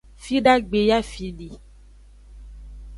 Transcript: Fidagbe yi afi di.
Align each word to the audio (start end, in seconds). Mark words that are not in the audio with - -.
Fidagbe 0.23 0.79
yi 0.87 0.91
afi 0.99 1.27
di. 1.37 1.49